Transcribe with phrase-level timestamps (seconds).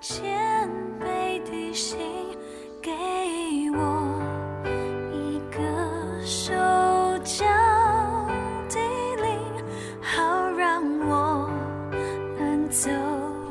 [0.00, 0.66] 谦
[0.98, 1.98] 卑的心，
[2.80, 2.90] 给
[3.74, 4.18] 我
[5.12, 5.60] 一个
[6.24, 6.54] 手
[7.22, 7.44] 脚
[8.70, 8.78] 的
[9.22, 9.36] 灵，
[10.00, 11.50] 好让我
[12.38, 12.88] 能走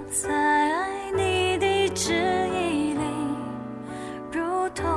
[0.10, 3.04] 在你的旨意里，
[4.32, 4.90] 如同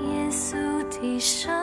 [0.00, 0.56] 耶稣
[0.88, 1.61] 的生。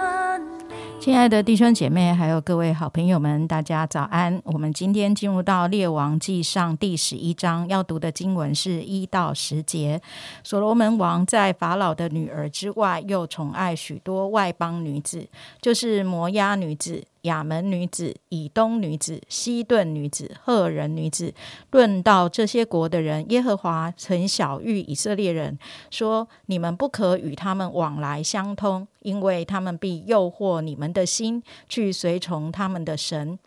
[1.00, 4.41] 亲爱的弟兄姐妹，还有各位好朋友们，大家早安！
[4.43, 10.01] 我们今天进入到《列王记上》第十一章，要读的经文是一到十节。
[10.43, 15.25] 所罗门王在法老的女儿之外，又宠爱许多外邦女子，
[15.61, 21.33] 就是摩押女子、亚门女子、以东女子、西顿女子、赫人女子。
[21.71, 25.57] 论到这些国的人，耶和华曾晓谕以色列人
[25.89, 33.38] 说：“你们不可与他们往来相通，因为他们必诱惑你们的心，去随从他们的神。”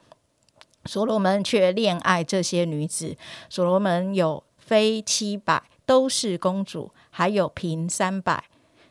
[0.85, 3.17] 所罗门却恋爱这些女子。
[3.49, 8.45] 所罗门有妃七百，都是公主，还有嫔三百。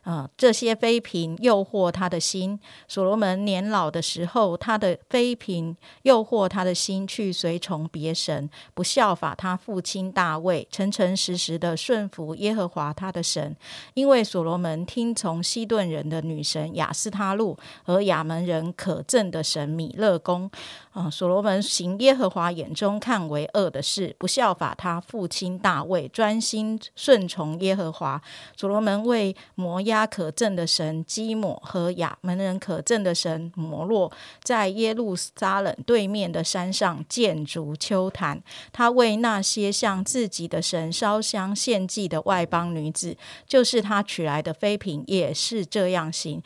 [0.04, 2.60] 啊、这些妃嫔诱惑他的心。
[2.88, 13.56] 所罗门年老的时候，他的妃嫔诱惑他的心，去随从别神，不效法他父亲大卫，诚诚实实的顺服耶和华他的神。
[13.94, 20.50] 因为所罗门听从西顿人的女神雅斯他路和亚门人可憎的神米勒公。
[20.92, 28.22] 啊、所罗门行耶和华眼中看为恶的事，不效法他父亲大卫，专心顺从耶和华。
[28.58, 34.10] 所罗门为摩押可证的神基抹和亚门人可证的神摩洛，
[34.42, 38.42] 在耶路撒冷对面的山上建筑丘坛。
[38.72, 46.42] 他为那些向自己的神烧香献祭的外邦女子，就是他娶来的妃嫔，也是这样行。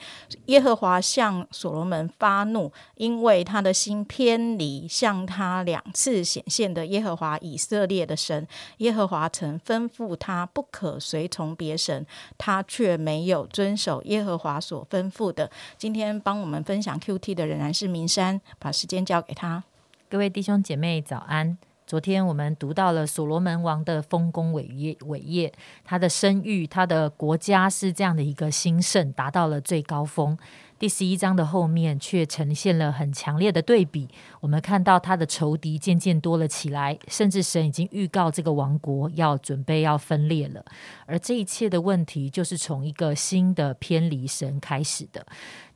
[0.48, 8.48] 耶和华向所罗门发怒，因为他的心偏离向他两次显现的耶和华以色列的神。
[8.78, 12.06] 耶和华曾吩咐他不可随从别神，
[12.38, 15.50] 他却没有遵守耶和华所吩咐的。
[15.80, 19.64] 今天帮我们分享 QT 的仍然是明山，把时间交给他。
[20.08, 21.58] 各位弟兄姐妹早安。
[21.88, 25.54] 昨天我们读到了所罗门王的丰功伟业，伟业，
[25.84, 30.36] 他的声誉，他的国家是这样的一个兴盛，达到了最高峰。
[30.78, 34.10] 第十一章的后面却呈现了很强烈的对比，
[34.42, 40.64] 我们看到他的仇敌渐渐多了起来，甚至神已经预告这个王国要准备要分裂了。
[41.06, 45.26] 而这一切的问题，就是从一个新的偏离神开始的。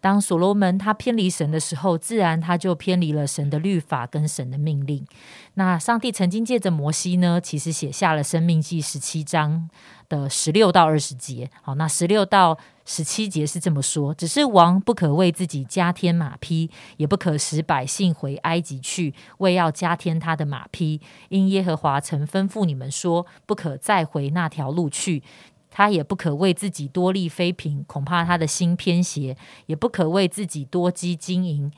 [0.01, 5.05] 当所罗门他偏离神的时候，自然他就偏离了神的律法跟神的命令。
[5.53, 9.69] 那上帝曾经借着摩西呢，其实写下了《生命记》十七章
[10.09, 11.49] 的十六到二十节。
[11.61, 12.57] 好，那十六到
[12.91, 20.99] 十七节是这么说：只是王不可为自己加添马匹，也不可使百姓回埃及去，为要加添他的马匹。
[21.29, 25.21] 因耶和华曾吩咐你们说，不可再回那条路去。
[25.69, 29.35] 他也不可为自己多立妃嫔，恐怕他的心偏邪；
[29.67, 31.71] 也不可为自己多积金银。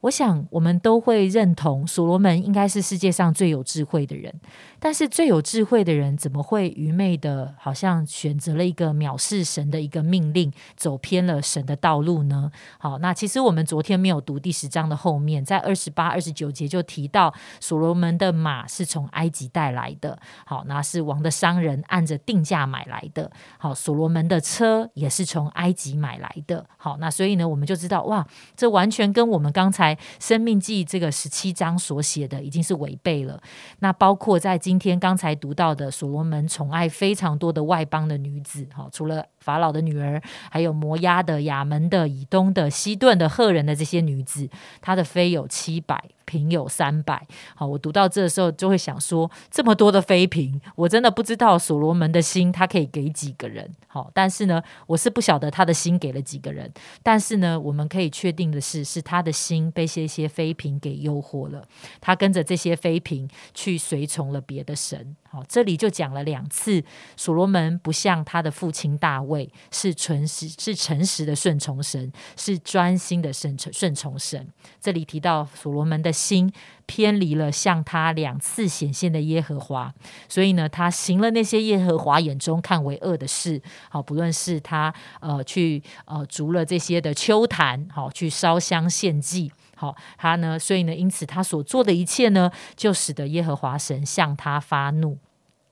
[0.00, 4.32] 我想，我们都会认同所罗门应该是世界上最有智慧的人。
[4.78, 12.48] 但是，最有智慧的人怎么会愚昧的，好像选择了一个藐视神的一个命令，走偏了神的道路呢？
[12.78, 20.16] 好，那其实我们昨天没有读第十章的后面，在二十八、二十九节就提到所罗门的马是从埃及带来的。
[20.46, 23.28] 好，那是王的商人按着定价买来的。
[23.58, 26.64] 好，所罗门的车也是从埃及买来的。
[26.76, 29.87] 好，那所以呢，我们就知道哇，这完全跟我们刚才
[30.18, 33.40] 《生命记》这个十七章所写的已经是违背了。
[33.78, 44.48] 那包括在今天刚才读到的，所罗门宠爱非常多的外邦的女子，哈，除了法老的女儿，还有摩押的、亚门的、以东的、西顿的、赫人的这些女子，
[44.80, 46.02] 他的妃有七百。
[46.28, 56.70] 嫔有三百，好，我读到这的时候就会想说，这么多的妃嫔，我真的不知道所罗门的心他可以给几个人，好，但是呢，我是不晓得他的心给了几个人，
[57.02, 61.66] 但是呢，我们可以确定的是，是他的心被这些妃嫔给诱惑了，
[62.00, 66.84] 他跟着这些妃嫔去随从了别的神，好，这里就讲了两次，
[67.16, 74.46] 所罗门不像他的父亲大卫，是纯实是诚实的顺从神，是专心的顺从顺从神，
[74.78, 76.12] 这里提到所罗门的。
[76.18, 76.52] 心
[76.84, 79.94] 偏离了向他两次显现的耶和华，
[80.28, 83.62] 所以呢，他行了那些耶和华眼中看为恶的事。
[83.88, 95.16] 好，不论是他呃去呃逐了这些的丘坛，好去烧香献祭，好他呢，所以呢，因此他所做的一切呢，就使得耶和华神向他发怒。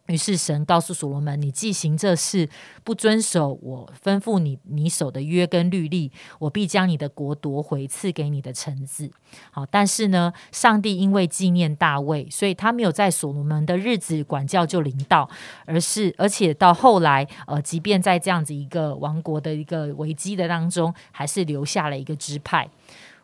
[0.06, 2.48] 于是神告诉所罗门：“你既行这事，
[2.84, 9.10] 不遵守我吩咐你你守的约跟律例，我必将你的国夺回，赐给你的臣子。”
[9.50, 15.28] 好，但是呢，上帝因为纪念大卫，所以他没有在所罗门的日子管教就临到，
[15.64, 22.68] 而是而且到后来，呃，即便在这样子一个王国的一个危机的当中，还是留下了一个支派。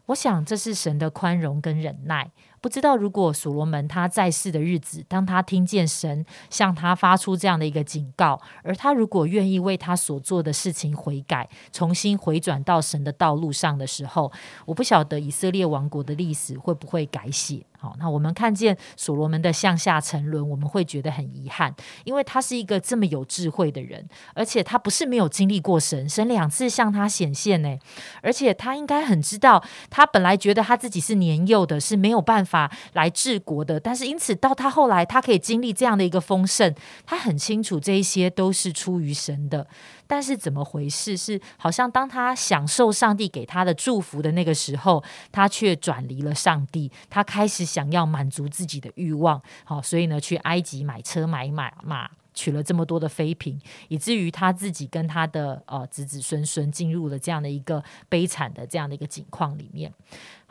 [0.06, 2.30] 我想这是神的宽容跟忍耐。
[2.62, 14.30] 不知道如果所罗门他在世的日子，当他听见神向他发出这样的一个警告，而他如果愿意为他所做的事情悔改，重新回转到神的道路上的时候，
[14.64, 17.66] 我不晓得以色列王国的历史会不会改写。
[17.78, 21.74] 好，那我们看见所罗门的向下沉沦，我们会觉得很遗憾，
[22.04, 27.76] 因为他是一个这么有智慧的人，而且他不是没有经历过神，神两次向他显现呢，
[28.22, 36.74] 而且他应该很知道，他本来觉得他自己是年幼的，是没有办法法来治国的，但是因此到他后来，他可以经历这样的一个丰盛，
[37.06, 39.66] 他很清楚这一些都是出于神的。
[40.06, 41.16] 但是怎么回事？
[41.16, 49.40] 是好像当他享受上帝给他的祝福的那个时候，他却转离了上帝，他开始想要满足自己的欲望。
[49.64, 53.58] 好，所以呢，去埃及买车买马马，娶了这么多的妃嫔，
[53.88, 59.90] 以至于他自己跟他的呃子子孙孙进入了这样的一个悲惨的这样的一个境况里面。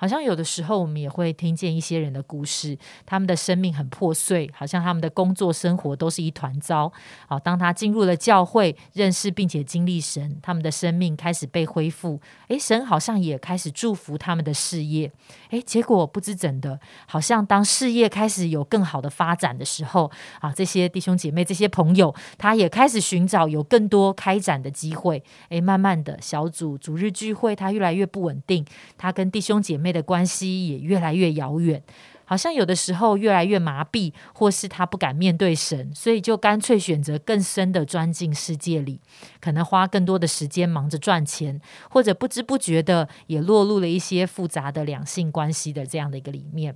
[0.01, 2.75] 好像有的时候，我们也会听见一些人的故事，
[3.05, 6.91] 他们的生命很破碎，好像他们的工作生活都是一团糟。
[7.27, 12.19] 好，当他进入了教会，认识并且经历神，他们的生命开始被恢复。
[12.47, 15.11] 诶，神好像也开始祝福他们的事业。
[15.51, 20.09] 诶，结果不知怎的，好像当事业开始有更好的发展的时候，
[20.39, 25.23] 啊，这些弟兄姐妹、这些朋友，他也开始寻找有更多开展的机会。
[25.49, 28.65] 诶，慢慢的小组主日聚会，他越来越不稳定，
[28.97, 31.81] 他跟弟兄姐妹的关系也越来越遥远，
[32.25, 38.99] 好像有的时候越来越麻痹，或是他不敢面对神，所以就干脆选择更深的钻进世界里，
[39.39, 41.59] 可能花更多的时间忙着赚钱，
[41.89, 46.75] 或者不知不觉的也落入了一些复杂的两性关系的这样的一个里面。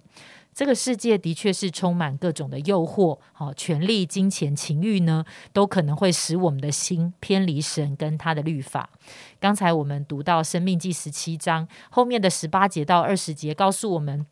[0.56, 8.90] 这个世界的确是充满各种的诱惑，好，权力、金钱、情欲呢，都可能会使我们的心偏离神跟他的律法。
[9.38, 14.26] 刚才我们读到《生命记》十七章后面的十八节到二十节，告诉我们。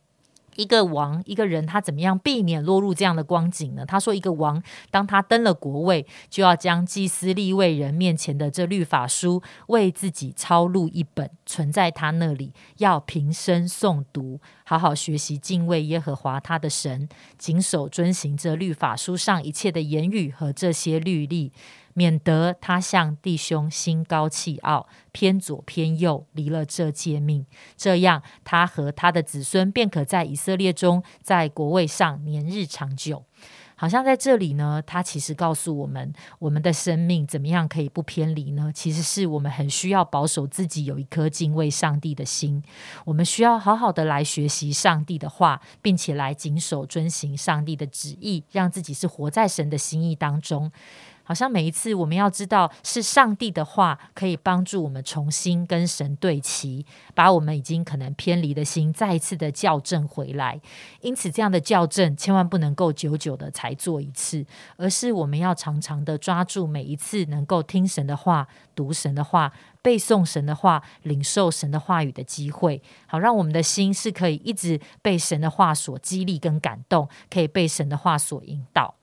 [0.56, 3.86] 一个王，一个人，他怎么样避免落入这样的光景呢？
[3.86, 4.62] 他说，一个王，
[4.92, 17.08] 当他登了国位，就要将祭司立位人面前的这律法书为自己抄录一本，存在他那里，要平生诵读，好好学习敬畏耶和华他的神，
[17.38, 21.52] 谨守遵行这律法书上一切的言语和这些律例。
[21.94, 27.46] 免得他向弟兄心高气傲，偏左偏右，离了这诫命，
[27.76, 33.26] 这样他和他的子孙便可在以色列中，在国位上年日长久。
[33.76, 38.72] 好像在这里呢，他其实告诉我们，我们的生命怎么样可以不偏离呢？
[38.74, 42.64] 其实是我们很需要保守自己有一颗敬畏上帝的心，
[43.04, 50.72] 我们需要好好的来学习上帝的话，并且来谨守遵行上帝的旨意，让自己是活在神的心意当中。
[51.24, 56.86] 好像每一次我们要知道，是上帝的话可以帮助我们重新跟神对齐，
[57.16, 60.60] 把我们已经可能偏离的心再一次的校正回来。
[61.02, 64.46] 因此，这样的校正千万不能够久久的才做一次，
[64.78, 78.96] 而是我们要常常的抓住每一次能够听神的话、读神的话、背诵神的话、领受神的话语的机会，好让我们的心是可以一直被神的话所激励跟感动，可以被神的话所引导。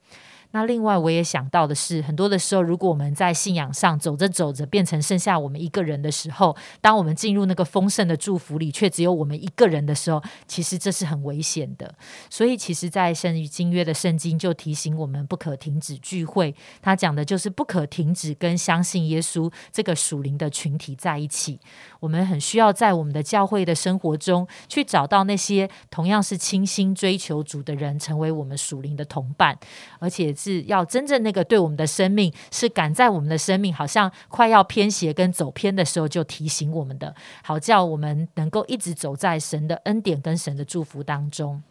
[0.53, 11.95] 那另外，我也想到的是，很多的时候，如果我们在信仰上走着走着，变成剩下我们一个人的时候，当我们进入那个丰盛的祝福里，却只有我们一个人的时候，其实这是很危险的。
[12.29, 16.53] 所以，其实，在圣经约的圣经就提醒我们，不可停止聚会。
[16.83, 21.61] 他讲的就是不可停止跟相信耶稣这个属灵的群体在一起。
[22.01, 29.57] 我们很需要在我们的教会的生活中，去找到那些同样是倾心追求主的人，成为我们属灵的同伴，
[30.01, 30.35] 而且。
[30.41, 41.63] 是要真正那个对我们的生命是赶在我们的生命好像快要偏斜跟走偏的时候就提醒我们的，好叫我们能够一直走在神的恩典跟神的祝福当中。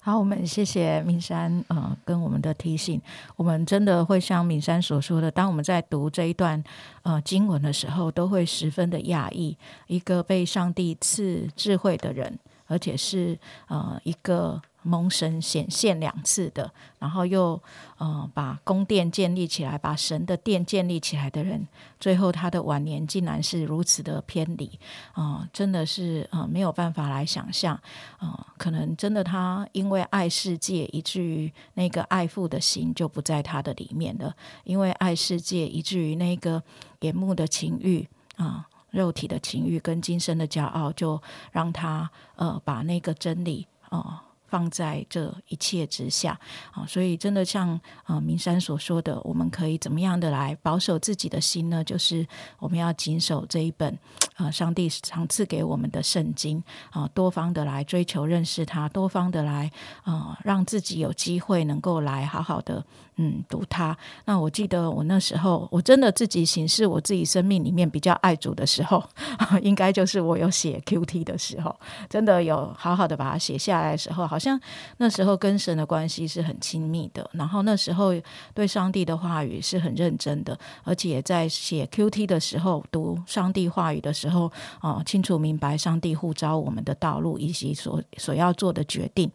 [0.00, 3.00] 好，我们谢谢明山，呃，跟我们的提醒，
[3.36, 6.62] 我们真的会像明山所说的，当我们在读这一段
[7.02, 12.38] 呃经文的时候，都会十分的讶异，一个被上帝赐智慧的人。
[12.66, 14.60] 而且是呃一个。
[14.82, 17.60] 蒙神显现两次的，然后又
[17.98, 21.66] 呃把宫殿建立起来，把神的殿建立起来的人，
[21.98, 24.78] 最后他的晚年竟然是如此的偏离
[25.12, 25.48] 啊！
[25.52, 27.78] 真的是呃没有办法来想象
[28.18, 28.46] 啊！
[28.56, 34.32] 可能真的他因为爱世界，以至于那个爱父的心就不在他的里面了；
[34.64, 36.62] 因为爱世界，以至于那个
[37.00, 41.20] 眼目的情欲啊、肉体的情欲跟今生的骄傲，就
[41.52, 44.24] 让他呃把那个真理啊。
[44.50, 46.38] 放在这一切之下
[46.72, 51.84] 啊，所以真的像啊明山所说的，我们可以怎么样的来保守自己的心呢？
[51.84, 52.26] 就是
[52.58, 53.96] 我们要谨守这一本
[54.34, 59.70] 啊上帝赏赐给我们的圣经啊，多方的来追求认识他，多方的来
[60.02, 62.84] 啊让自己有机会能够来好好的
[63.22, 63.96] 嗯读它。
[64.24, 69.00] 那我记得我那时候我真的自己行事我自己生命里面比较爱主的时候，
[69.62, 71.74] 应该就是我有写 Q T 的时候，
[72.08, 74.40] 真的有好好的把它写下来的时候，好。
[74.40, 74.58] 像
[74.96, 78.14] 那时候跟神的关系是很亲密的，然后那时候
[78.54, 84.50] 对上帝的话语是很认真的，而且在写 Q T 的时候读上帝话语的时候，
[84.80, 89.30] 啊，清楚明白上帝呼召我们的道路以及所所要做的决定。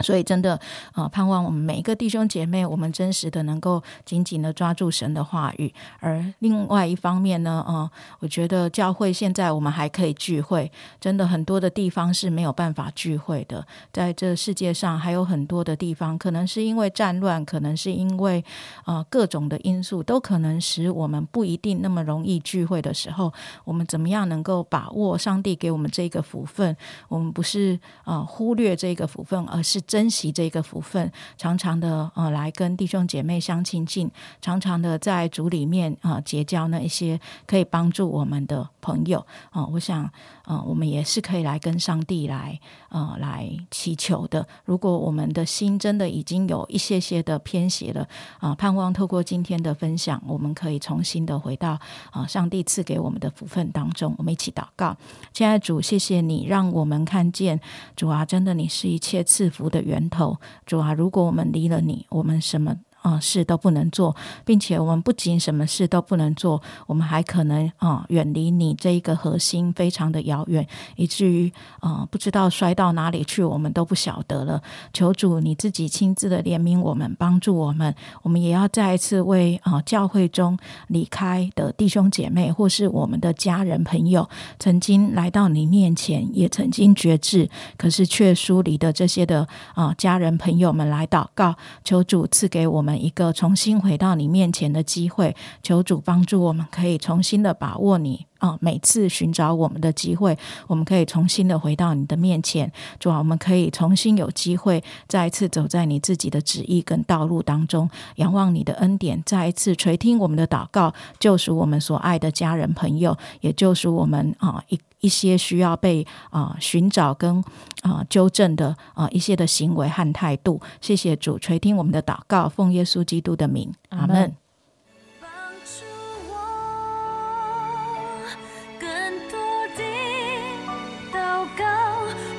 [0.00, 0.60] 所以，真的
[0.92, 5.72] 啊，盼望我们每一个弟兄姐妹，我们真实的能够紧紧的抓住神的话语。
[6.00, 13.66] 而另外一方面呢，啊，我觉得教会现在我们还可以聚会，真的很多的地方是没有办法聚会的。
[13.90, 18.44] 在这世界上，还有很多的地方，可能是因为战乱，可能是因为
[18.84, 23.32] 啊各种的因素，都可能使我们不一定那么容易聚会的时候，
[23.64, 26.76] 我们怎么样能够把握上帝给我们这个福分？
[27.08, 29.80] 我们不是啊忽略这个福分，而是。
[29.86, 39.64] 珍惜这个福分，常常的呃来跟弟兄姐妹相亲近，常常的在主里面啊结交那一些可以帮助我们的朋友啊。
[39.66, 40.10] 我想
[40.44, 44.46] 啊，我们也是可以来跟上帝来呃来祈求的。
[44.64, 48.08] 如果我们的心真的已经有一些些的偏斜了
[48.40, 51.78] 啊，盼望透过今天的分享，我们可以重新的回到
[52.10, 54.14] 啊上帝赐给我们的福分当中。
[54.18, 54.96] 我们一起祷告，
[55.32, 57.60] 亲爱的主，谢谢你让我们看见
[57.94, 59.75] 主啊，真的你是一切赐福的。
[59.76, 62.74] 的源头，主啊，如果我们离了你，我们什么？
[63.06, 74.60] 啊，事都不能做，并且我们不仅什么事都不能做，我们还可能啊远离你这一个核心非常的遥远，以至于啊不知道摔到哪里去，我们都不晓得了。
[74.92, 77.94] 求主你自己亲自的怜悯我们，帮助我们。
[78.22, 80.58] 我们也要再一次为啊教会中
[80.88, 89.46] 离开的弟兄姐妹，或是我们的家人朋友，曾经来到你面前，也曾经觉志，可是却疏离的这些的
[89.76, 92.95] 啊家人朋友们来祷告，求主赐给我们。
[92.96, 98.56] 一个重新回到你面前的机会，求主帮助我们，可以重新的把握你啊！
[98.60, 100.36] 每次寻找我们的机会，
[100.66, 114.78] 我们可以重新的回到你的面前，主啊，我们可以重新有机会再一次走在你自己的旨意跟道路当中，仰望你的恩典，再一次垂听我们的祷告，救赎我们所爱的家人朋友，也救赎我们啊一。
[115.06, 117.40] 一些需要被啊寻找跟
[117.82, 124.34] 啊纠正的啊一些的行为和态度，谢谢主垂听我们的祷告，奉耶稣基督的名，阿门。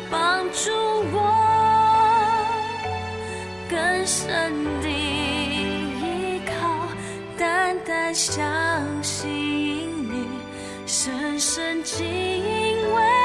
[0.10, 0.72] 帮助
[1.14, 1.18] 我
[3.70, 6.52] 更深的依靠，
[7.38, 8.36] 单单相
[9.04, 9.28] 信。
[9.28, 9.67] 你，
[11.08, 13.17] 深深敬畏。